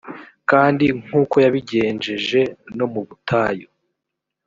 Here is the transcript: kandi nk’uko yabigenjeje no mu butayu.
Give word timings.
kandi 0.49 0.85
nk’uko 1.03 1.35
yabigenjeje 1.45 2.41
no 2.77 2.85
mu 2.91 3.01
butayu. 3.07 3.67